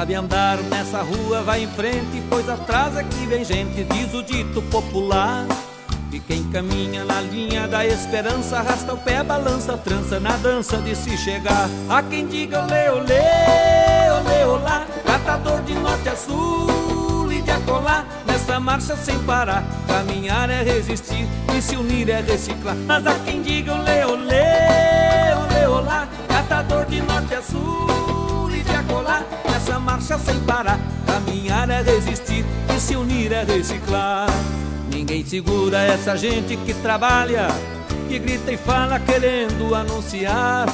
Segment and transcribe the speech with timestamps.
[0.00, 4.62] sabe andar nessa rua vai em frente, pois atrás aqui vem gente, diz o dito
[4.62, 5.44] popular.
[6.10, 10.96] E quem caminha na linha da esperança arrasta o pé, balança trança na dança de
[10.96, 11.68] se chegar.
[11.88, 16.49] Há quem diga olê, olê, olê, olá, catador de norte a sul
[18.50, 21.24] Nessa marcha sem parar, caminhar é resistir
[21.56, 22.74] e se unir é reciclar.
[22.84, 28.74] Mas há quem diga olê, olê, olê, olá, catador de norte a sul e de
[28.74, 29.22] acolá
[29.54, 30.80] essa marcha sem parar.
[31.06, 32.44] Caminhar é resistir
[32.76, 34.26] e se unir é reciclar.
[34.92, 37.46] Ninguém segura essa gente que trabalha,
[38.08, 40.66] que grita e fala querendo anunciar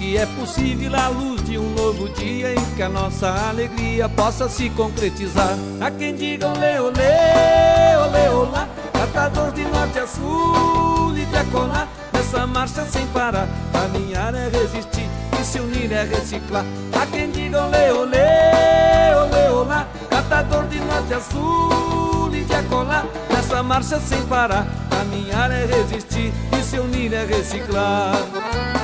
[0.00, 4.48] que é possível a luz de um novo dia em que a nossa alegria possa
[4.48, 5.54] se concretizar.
[5.78, 11.86] Há quem diga olê, olê, olê, olá, catador de norte a sul e de acolá,
[12.14, 13.46] nessa marcha sem parar.
[13.74, 15.06] Caminhar é resistir
[15.38, 16.64] e se unir é reciclar.
[16.98, 23.04] Há quem diga olê, olê, olê, olá Catador de norte a sul e de acolá
[23.28, 28.79] Nessa marcha sem parar Caminhar é resistir e se unir é reciclar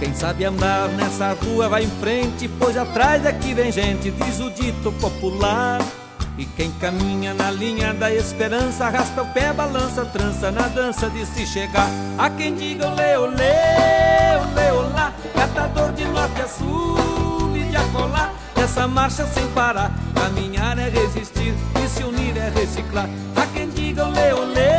[0.00, 4.48] Quem sabe andar nessa rua vai em frente, pois atrás daqui vem gente, diz o
[4.50, 5.78] dito popular.
[6.38, 11.26] E quem caminha na linha da esperança arrasta o pé, balança, trança na dança de
[11.26, 11.86] se chegar.
[12.16, 18.32] Há quem diga olê, olê, olê, olá, catador de norte a sul e de acolá.
[18.56, 21.52] Essa marcha sem parar, caminhar é resistir
[21.84, 23.06] e se unir é reciclar.
[23.36, 24.69] Há quem diga olê, olê,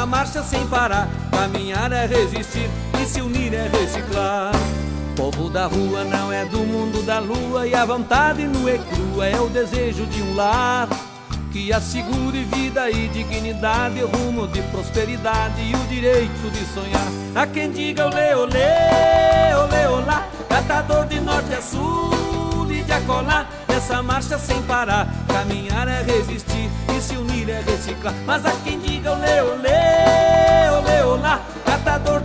[0.00, 1.08] essa marcha sem parar.
[1.30, 2.70] Caminhar é resistir
[3.00, 4.50] e se unir é reciclar.
[5.14, 9.26] Povo da rua não é do mundo da lua e a vontade nua e crua
[9.26, 10.88] é o desejo de um lar
[11.52, 17.06] que assegure vida e dignidade, rumo de prosperidade e o direito de sonhar.
[17.34, 22.10] Há quem diga olê, olê, olê, olá, catador de norte a sul
[22.70, 25.08] e de acolá, essa marcha sem parar.
[25.26, 28.14] Caminhar é resistir e se unir é reciclar.
[28.24, 29.89] Mas há quem diga olê, olê, olê, olá, catador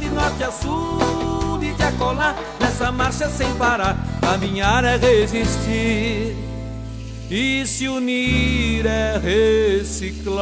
[0.05, 3.97] de norte a sul e de acolá, nessa marcha sem parar.
[4.21, 6.35] Caminhar é resistir
[7.29, 10.35] e se unir é reciclar.